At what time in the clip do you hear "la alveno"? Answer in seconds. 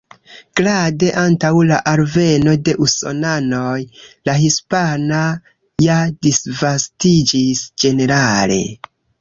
1.71-2.55